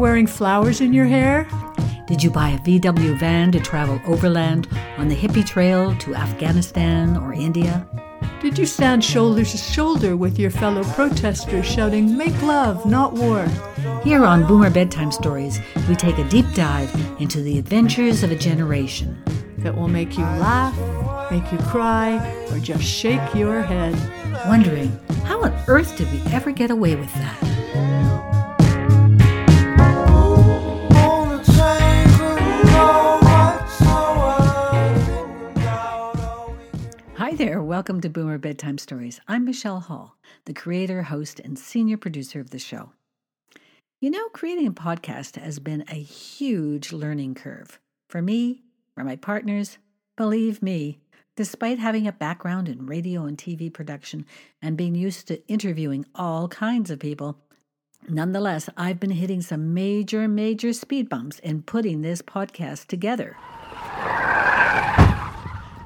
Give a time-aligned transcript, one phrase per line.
[0.00, 1.46] wearing flowers in your hair?
[2.06, 7.18] Did you buy a VW van to travel overland on the hippie trail to Afghanistan
[7.18, 7.86] or India?
[8.40, 13.46] Did you stand shoulder to shoulder with your fellow protesters shouting, Make love, not war?
[14.02, 16.90] Here on Boomer Bedtime Stories, we take a deep dive
[17.20, 19.22] into the adventures of a generation
[19.58, 20.74] that will make you laugh,
[21.30, 22.16] make you cry,
[22.50, 23.94] or just shake your head.
[24.46, 27.49] Wondering, how on earth did we ever get away with that?
[37.40, 39.18] There, welcome to Boomer Bedtime Stories.
[39.26, 42.90] I'm Michele Hall, the creator, host, and senior producer of the show.
[43.98, 48.64] You know, creating a podcast has been a huge learning curve for me,
[48.94, 49.78] for my partners.
[50.18, 50.98] Believe me,
[51.34, 54.26] despite having a background in radio and TV production
[54.60, 57.38] and being used to interviewing all kinds of people,
[58.06, 63.34] nonetheless, I've been hitting some major, major speed bumps in putting this podcast together.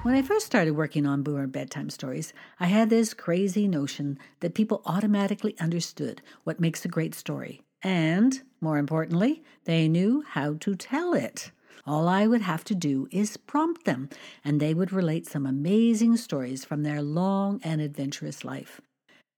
[0.04, 4.52] When I first started working on Boomer Bedtime Stories, I had this crazy notion that
[4.52, 10.74] people automatically understood what makes a great story and, more importantly, they knew how to
[10.74, 11.52] tell it.
[11.86, 14.10] All I would have to do is prompt them,
[14.44, 18.82] and they would relate some amazing stories from their long and adventurous life.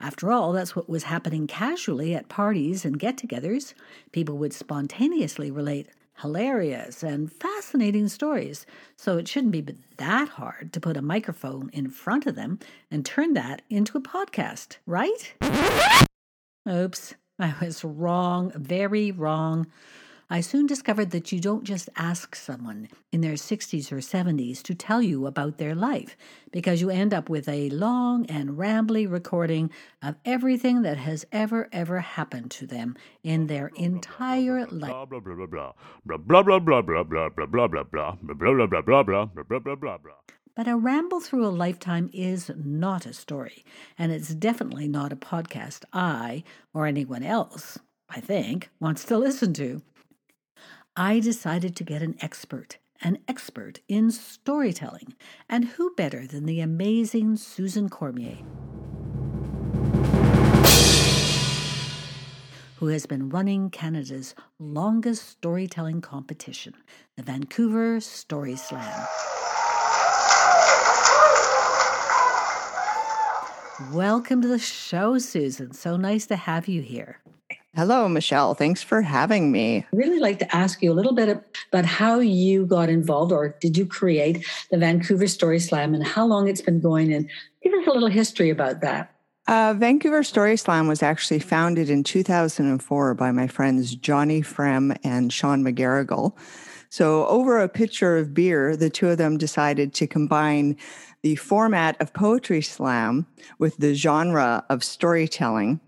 [0.00, 3.72] After all, that's what was happening casually at parties and get togethers.
[4.10, 9.66] People would spontaneously relate hilarious and fascinating stories, so it shouldn't be
[9.98, 12.58] that hard to put a microphone in front of them
[12.90, 15.34] and turn that into a podcast, right?
[16.68, 17.14] Oops.
[17.38, 19.66] I was wrong, very wrong.
[20.28, 24.74] I soon discovered that you don't just ask someone in their 60s or 70s to
[24.74, 26.16] tell you about their life,
[26.50, 29.70] because you end up with a long and rambly recording
[30.02, 35.08] of everything that has ever, ever happened to them in their entire life.
[40.56, 43.64] But a ramble through a lifetime is not a story,
[43.96, 46.42] and it's definitely not a podcast I,
[46.74, 47.78] or anyone else,
[48.10, 49.82] I think, wants to listen to.
[50.98, 55.14] I decided to get an expert, an expert in storytelling,
[55.46, 58.38] and who better than the amazing Susan Cormier?
[62.76, 66.74] who has been running Canada's longest storytelling competition,
[67.16, 69.06] the Vancouver Story Slam.
[73.92, 75.72] Welcome to the show, Susan.
[75.72, 77.20] So nice to have you here.
[77.76, 78.54] Hello, Michele.
[78.54, 79.84] Thanks for having me.
[79.92, 81.28] I'd really like to ask you a little bit
[81.70, 86.24] about how you got involved or did you create the Vancouver Story Slam and how
[86.24, 87.28] long it's been going and
[87.62, 89.12] give us a little history about that.
[89.46, 95.30] Uh, Vancouver Story Slam was actually founded in 2004 by my friends Johnny Frem and
[95.30, 96.34] Sean McGarrigle.
[96.88, 100.76] So, over a pitcher of beer, the two of them decided to combine
[101.22, 103.26] the format of poetry slam
[103.58, 105.80] with the genre of storytelling.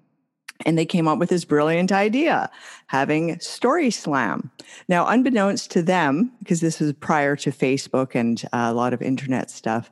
[0.67, 2.51] And they came up with this brilliant idea
[2.89, 4.51] having story slam.
[4.89, 9.01] Now, unbeknownst to them, because this was prior to Facebook and uh, a lot of
[9.01, 9.91] internet stuff,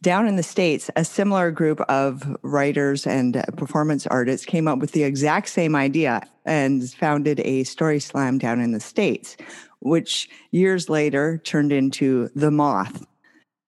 [0.00, 4.92] down in the States, a similar group of writers and performance artists came up with
[4.92, 9.36] the exact same idea and founded a story slam down in the States,
[9.80, 13.04] which years later turned into The Moth.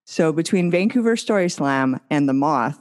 [0.05, 2.77] So between Vancouver Story Slam and The Moth,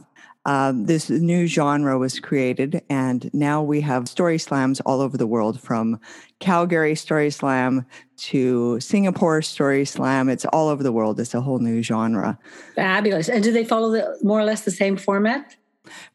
[0.47, 5.27] uh, this new genre was created, and now we have story slams all over the
[5.27, 6.01] world from
[6.39, 7.85] Calgary Story Slam
[8.17, 10.31] to Singapore Story Slam.
[10.31, 11.21] It's all over the world.
[11.21, 12.39] It's a whole new genre.
[12.75, 13.29] Fabulous.
[13.29, 15.57] And do they follow the more or less the same format?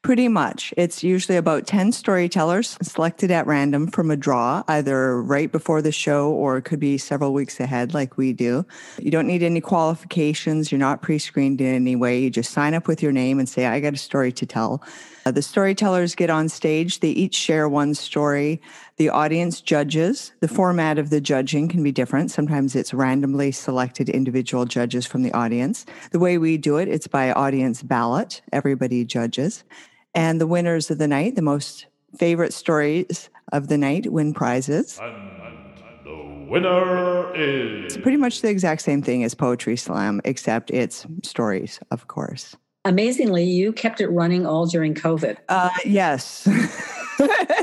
[0.02, 0.74] Pretty much.
[0.78, 5.92] It's usually about 10 storytellers selected at random from a draw, either right before the
[5.92, 8.66] show or it could be several weeks ahead, like we do.
[9.00, 10.72] You don't need any qualifications.
[10.72, 12.20] You're not pre screened in any way.
[12.20, 14.84] You just sign up with your name and say, I got a story to tell.
[15.26, 17.00] Uh, the storytellers get on stage.
[17.00, 18.62] They each share one story.
[18.98, 20.32] The audience judges.
[20.40, 22.32] The format of the judging can be different.
[22.32, 25.86] Sometimes it's randomly selected individual judges from the audience.
[26.12, 28.42] The way we do it, it's by audience ballot.
[28.54, 29.66] Everybody judges.
[30.14, 31.88] And the winners of the night, the most
[32.18, 34.98] favorite stories of the night, win prizes.
[35.04, 37.96] And the winner is.
[37.96, 42.56] It's pretty much the exact same thing as Poetry Slam, except it's stories, of course.
[42.86, 45.36] Amazingly, you kept it running all during COVID.
[45.50, 46.48] Uh, yes.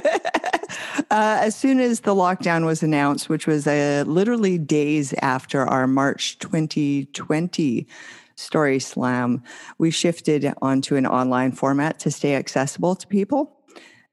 [1.12, 5.86] Uh, as soon as the lockdown was announced, which was uh, literally days after our
[5.86, 7.86] March 2020
[8.36, 9.42] Story Slam,
[9.76, 13.54] we shifted onto an online format to stay accessible to people.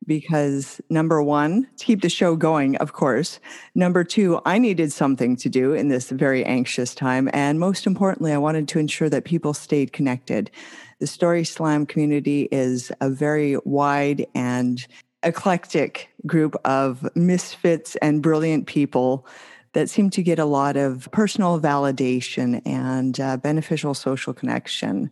[0.05, 3.39] because number one, to keep the show going, of course.
[3.75, 7.29] Number two, I needed something to do in this very anxious time.
[7.31, 10.51] And most importantly, I wanted to ensure that people stayed connected.
[10.99, 14.85] The Story Slam community is a very wide and
[15.23, 19.25] eclectic group of misfits and brilliant people
[19.73, 25.11] that seem to get a lot of personal validation and uh, beneficial social connection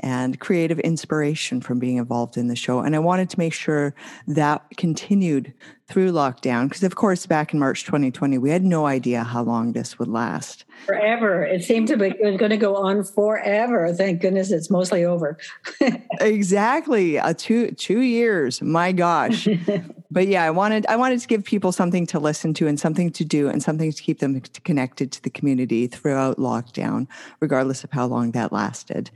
[0.00, 2.80] and creative inspiration from being involved in the show.
[2.80, 3.94] And I wanted to make sure
[4.26, 5.54] that continued
[5.86, 9.72] through lockdown because, of course, back in March 2020, we had no idea how long
[9.72, 10.64] this would last.
[10.86, 11.44] Forever.
[11.44, 13.92] It seemed to be going to go on forever.
[13.92, 15.38] Thank goodness it's mostly over.
[16.20, 17.18] exactly.
[17.18, 18.62] Uh, two two years.
[18.62, 19.46] My gosh.
[20.10, 23.10] but yeah, I wanted I wanted to give people something to listen to and something
[23.12, 27.06] to do and something to keep them connected to the community throughout lockdown,
[27.40, 29.10] regardless of how long that lasted.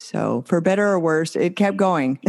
[0.00, 2.18] So, for better or worse, it kept going.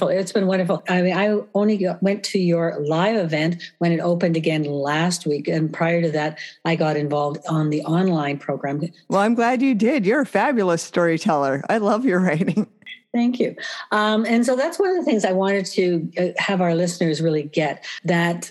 [0.00, 0.82] it's been wonderful.
[0.88, 5.46] I mean, I only went to your live event when it opened again last week.
[5.46, 8.82] And prior to that, I got involved on the online program.
[9.08, 10.04] Well, I'm glad you did.
[10.04, 11.62] You're a fabulous storyteller.
[11.68, 12.66] I love your writing.
[13.12, 13.54] Thank you.
[13.92, 17.20] Um, and so that's one of the things I wanted to uh, have our listeners
[17.20, 18.50] really get that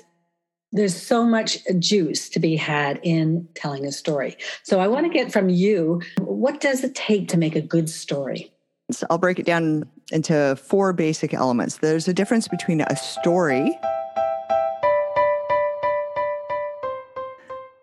[0.71, 4.37] there's so much juice to be had in telling a story.
[4.63, 7.89] So I want to get from you what does it take to make a good
[7.89, 8.53] story?
[8.91, 11.77] So I'll break it down into four basic elements.
[11.77, 13.77] There's a difference between a story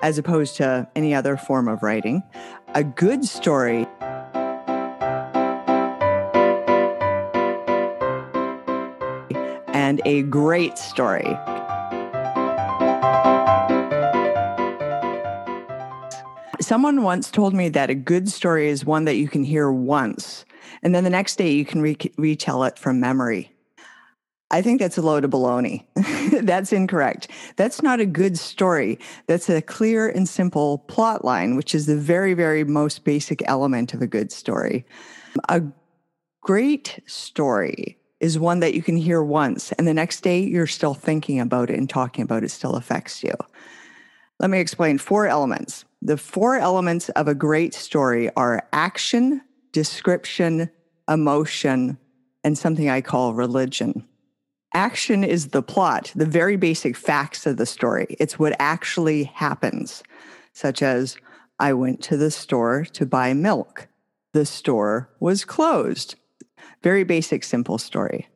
[0.00, 2.22] as opposed to any other form of writing,
[2.74, 3.86] a good story.
[9.74, 11.36] And a great story.
[16.60, 20.44] Someone once told me that a good story is one that you can hear once
[20.88, 23.52] and then the next day you can re- retell it from memory.
[24.50, 25.84] I think that's a load of baloney.
[26.46, 27.28] that's incorrect.
[27.56, 28.98] That's not a good story.
[29.26, 33.92] That's a clear and simple plot line, which is the very, very most basic element
[33.92, 34.86] of a good story.
[35.50, 35.62] A
[36.40, 40.94] great story is one that you can hear once, and the next day you're still
[40.94, 43.34] thinking about it and talking about it still affects you.
[44.40, 45.84] Let me explain four elements.
[46.00, 49.42] The four elements of a great story are action,
[49.72, 50.70] description,
[51.08, 51.98] emotion,
[52.44, 54.06] and something I call religion.
[54.74, 58.16] Action is the plot, the very basic facts of the story.
[58.20, 60.02] It's what actually happens,
[60.52, 61.16] such as
[61.58, 63.88] I went to the store to buy milk.
[64.32, 66.16] The store was closed.
[66.82, 68.28] Very basic, simple story.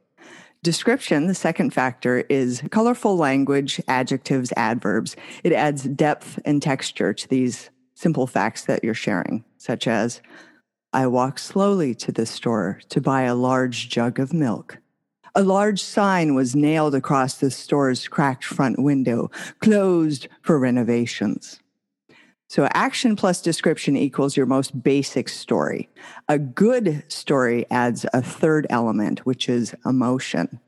[0.63, 5.17] Description, the second factor, is colorful language, adjectives, adverbs.
[5.45, 10.23] It adds depth and texture to these simple facts that you're sharing, such as
[10.95, 14.79] I walked slowly to the store to buy a large jug of milk.
[15.35, 19.31] A large sign was nailed across the store's cracked front window,
[19.61, 21.61] closed for renovations.
[22.51, 25.89] So, action plus description equals your most basic story.
[26.29, 30.61] A good story adds a third element, which is emotion.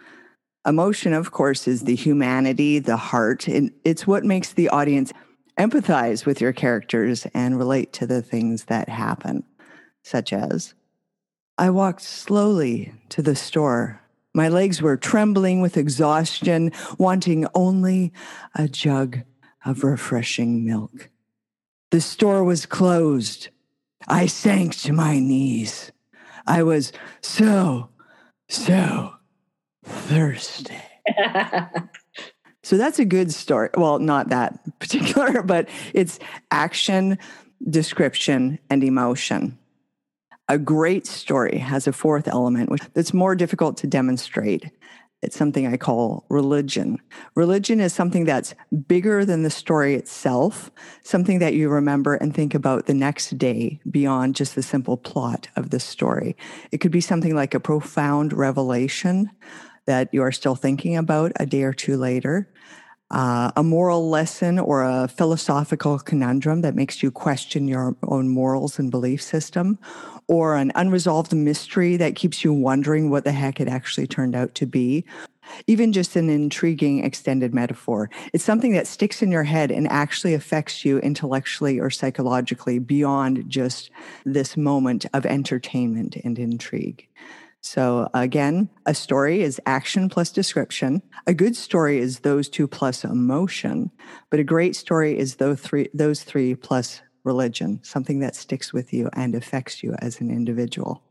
[0.66, 5.12] Emotion, of course, is the humanity, the heart, and it's what makes the audience
[5.58, 9.44] empathize with your characters and relate to the things that happen
[10.04, 10.74] such as
[11.58, 14.00] I walked slowly to the store.
[14.34, 18.12] My legs were trembling with exhaustion, wanting only
[18.54, 19.20] a jug
[19.64, 21.10] of refreshing milk.
[21.90, 23.48] The store was closed.
[24.06, 25.92] I sank to my knees.
[26.46, 27.88] I was so,
[28.48, 29.14] so
[29.84, 30.76] thirsty.
[32.62, 33.70] so that's a good story.
[33.76, 36.18] Well, not that particular, but it's
[36.50, 37.18] action,
[37.70, 39.58] description, and emotion.
[40.48, 44.70] A great story has a fourth element, which that's more difficult to demonstrate.
[45.22, 46.98] It's something I call religion.
[47.34, 48.54] Religion is something that's
[48.86, 50.70] bigger than the story itself,
[51.02, 55.48] something that you remember and think about the next day beyond just the simple plot
[55.56, 56.36] of the story.
[56.70, 59.30] It could be something like a profound revelation
[59.86, 62.52] that you are still thinking about a day or two later
[63.10, 68.78] uh, a moral lesson or a philosophical conundrum that makes you question your own morals
[68.78, 69.78] and belief system,
[70.26, 74.54] or an unresolved mystery that keeps you wondering what the heck it actually turned out
[74.54, 75.04] to be.
[75.66, 78.08] Even just an intriguing extended metaphor.
[78.32, 83.44] It's something that sticks in your head and actually affects you intellectually or psychologically beyond
[83.48, 83.90] just
[84.24, 87.06] this moment of entertainment and intrigue.
[87.64, 91.00] So again, a story is action plus description.
[91.26, 93.90] A good story is those two plus emotion,
[94.28, 98.92] but a great story is those three those three plus religion, something that sticks with
[98.92, 101.02] you and affects you as an individual.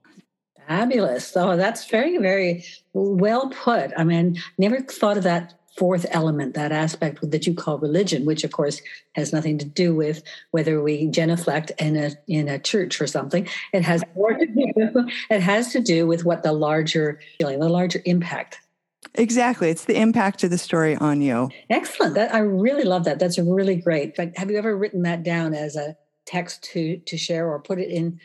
[0.68, 1.36] Fabulous.
[1.36, 3.92] Oh, that's very, very well put.
[3.98, 8.44] I mean, never thought of that fourth element, that aspect that you call religion, which
[8.44, 8.82] of course
[9.14, 13.48] has nothing to do with whether we genuflect in a in a church or something.
[13.74, 17.70] It has more to do, it has to do with what the larger feeling, the
[17.70, 18.60] larger impact.
[19.16, 19.70] Exactly.
[19.70, 21.50] It's the impact of the story on you.
[21.70, 22.16] Excellent.
[22.16, 23.20] That I really love that.
[23.20, 24.16] That's really great.
[24.16, 27.80] But have you ever written that down as a text to to share or put
[27.80, 28.20] it in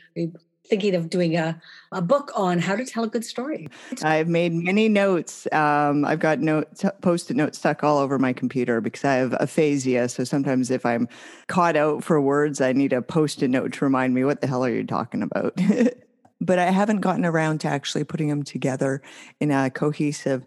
[0.69, 1.61] thinking of doing a,
[1.93, 3.69] a book on how to tell a good story.
[4.03, 5.47] I've made many notes.
[5.53, 10.09] Um, I've got notes, post-it notes stuck all over my computer because I have aphasia.
[10.09, 11.09] So sometimes if I'm
[11.47, 14.65] caught out for words, I need a post-it note to remind me what the hell
[14.65, 15.59] are you talking about.
[16.41, 19.03] but I haven't gotten around to actually putting them together
[19.41, 20.47] in a cohesive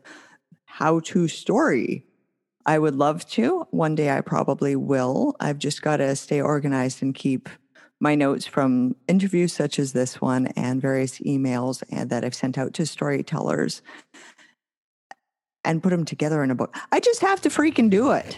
[0.65, 2.05] how-to story.
[2.65, 3.65] I would love to.
[3.71, 5.35] One day I probably will.
[5.39, 7.49] I've just got to stay organized and keep
[8.01, 12.57] my notes from interviews such as this one and various emails and that I've sent
[12.57, 13.81] out to storytellers
[15.63, 16.75] and put them together in a book.
[16.91, 18.37] I just have to freaking do it.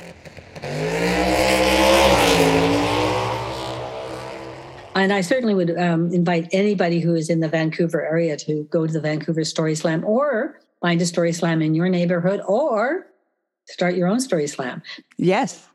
[4.95, 8.85] And I certainly would um, invite anybody who is in the Vancouver area to go
[8.85, 13.07] to the Vancouver Story Slam or find a Story Slam in your neighborhood or
[13.65, 14.83] start your own Story Slam.
[15.17, 15.67] Yes.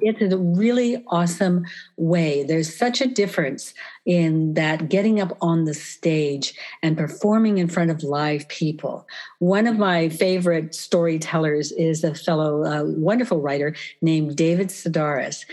[0.00, 2.42] It's a really awesome way.
[2.42, 3.74] There's such a difference
[4.06, 9.06] in that getting up on the stage and performing in front of live people.
[9.38, 15.44] One of my favorite storytellers is a fellow uh, wonderful writer named David Sedaris.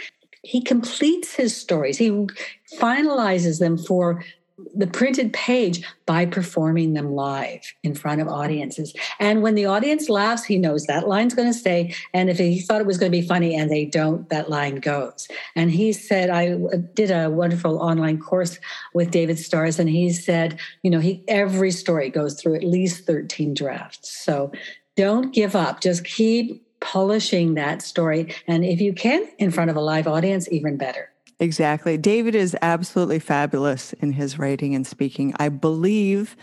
[0.43, 2.09] He completes his stories, he
[2.79, 4.23] finalizes them for
[4.75, 8.93] the printed page by performing them live in front of audiences.
[9.19, 11.93] And when the audience laughs, he knows that line's going to stay.
[12.13, 14.75] And if he thought it was going to be funny and they don't, that line
[14.75, 15.27] goes.
[15.55, 18.59] And he said, I uh, did a wonderful online course
[18.93, 23.05] with David Sedaris, and he said, you know, he every story goes through at least
[23.05, 24.15] 13 drafts.
[24.23, 24.51] So
[24.95, 25.81] don't give up.
[25.81, 28.33] Just keep polishing that story.
[28.47, 31.10] And if you can, in front of a live audience, even better.
[31.41, 31.97] Exactly.
[31.97, 35.33] David is absolutely fabulous in his writing and speaking.
[35.39, 36.37] I believe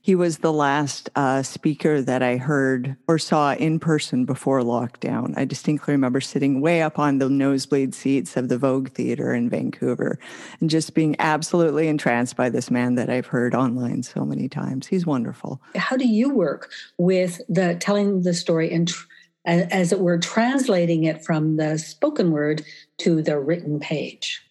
[0.00, 5.32] he was the last uh, speaker that I heard or saw in person before lockdown.
[5.36, 9.48] I distinctly remember sitting way up on the nosebleed seats of the Vogue Theater in
[9.48, 10.18] Vancouver
[10.60, 14.88] and just being absolutely entranced by this man that I've heard online so many times.
[14.88, 15.62] He's wonderful.
[15.76, 19.06] How do you work with the telling the story and tr-
[19.44, 22.62] as it were, translating it from the spoken word
[22.98, 24.42] to the written page?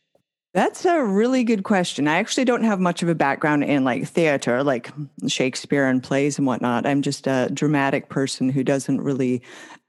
[0.53, 2.09] That's a really good question.
[2.09, 4.91] I actually don't have much of a background in like theater, like
[5.25, 6.85] Shakespeare and plays and whatnot.
[6.85, 9.41] I'm just a dramatic person who doesn't really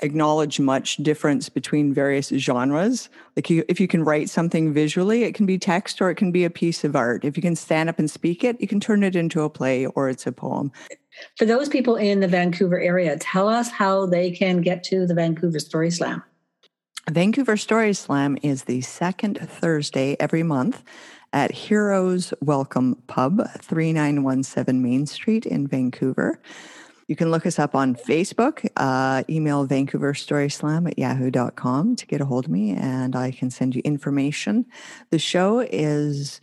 [0.03, 3.09] acknowledge much difference between various genres.
[3.35, 6.31] Like you, if you can write something visually, it can be text or it can
[6.31, 7.25] be a piece of art.
[7.25, 9.87] If you can stand up and speak it, you can turn it into a play
[9.87, 10.71] or it's a poem.
[11.39, 15.15] For those people in the Vancouver area, tell us how they can get to the
[15.15, 16.23] Vancouver Story Slam.
[17.11, 20.85] Vancouver Story Slam is the second Thursday every month
[21.33, 26.41] at Heroes Welcome Pub, 3917 Main Street in Vancouver.
[27.09, 32.07] You can look us up on Facebook, uh, email Vancouver Story Slam at yahoo.com to
[32.07, 34.65] get a hold of me, and I can send you information.
[35.11, 36.41] The show is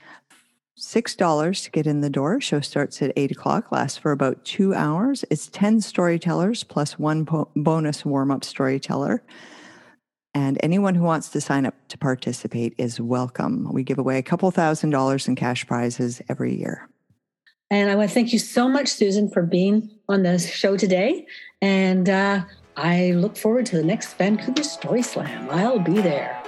[0.78, 2.42] $6 to get in the door.
[2.42, 5.24] Show starts at 8 o'clock, lasts for about two hours.
[5.30, 9.24] It's 10 storytellers plus one po- bonus warm up storyteller.
[10.34, 13.68] And anyone who wants to sign up to participate is welcome.
[13.74, 16.88] We give away a couple thousand dollars in cash prizes every year.
[17.72, 21.28] And I want to thank you so much, Susan, for being on the show today.
[21.62, 22.42] And uh,
[22.78, 25.50] I look forward to the next Vancouver Story Slam.
[25.52, 26.42] I'll be there.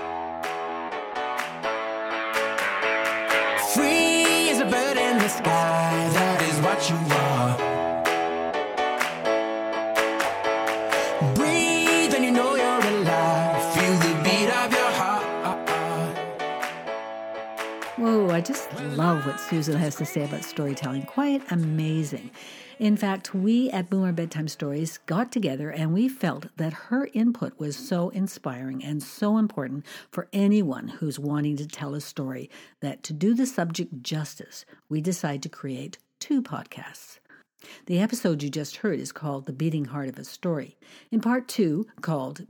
[3.73, 7.20] Free as a bird in the sky, that is what you are.
[19.21, 21.03] Love what Susan has to say about storytelling.
[21.03, 22.31] Quite amazing.
[22.79, 27.59] In fact, we at Boomer Bedtime Stories got together and we felt that her input
[27.59, 32.49] was so inspiring and so important for anyone who's wanting to tell a story
[32.79, 37.19] that to do the subject justice, we decided to create two podcasts.
[37.85, 40.77] The episode you just heard is called The Beating Heart of a Story.
[41.11, 42.47] In part two, called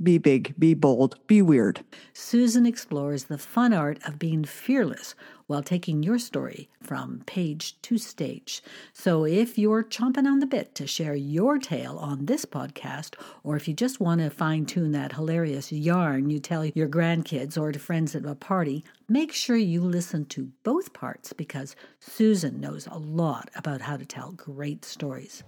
[0.00, 1.84] Be big, be bold, be weird.
[2.12, 5.14] Susan explores the fun art of being fearless
[5.46, 8.62] while taking your story from page to stage.
[8.92, 13.54] So if you're chomping on the bit to share your tale on this podcast, or
[13.54, 17.70] if you just want to fine tune that hilarious yarn you tell your grandkids or
[17.70, 22.88] to friends at a party, make sure you listen to both parts because Susan knows
[22.90, 25.44] a lot about how to tell great stories.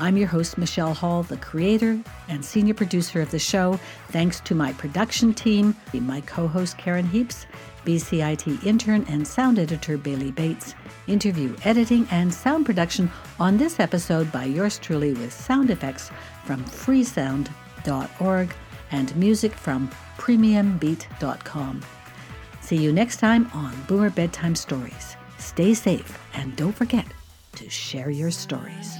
[0.00, 3.78] I'm your host, Michele Hall, the creator and senior producer of the show.
[4.08, 7.46] Thanks to my production team, my co host, Karen Heaps,
[7.84, 10.74] BCIT intern and sound editor, Bailey Bates,
[11.06, 16.10] interview editing and sound production on this episode by yours truly with sound effects
[16.44, 18.54] from freesound.org
[18.92, 21.82] and music from premiumbeat.com.
[22.62, 25.16] See you next time on Boomer Bedtime Stories.
[25.36, 27.06] Stay safe and don't forget
[27.56, 28.96] to share your stories.